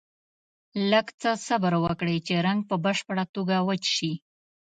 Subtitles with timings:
[0.91, 4.13] لږ څه صبر وکړئ چې رنګ په بشپړه توګه وچ شي.